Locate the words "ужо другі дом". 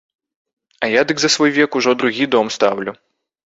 1.83-2.53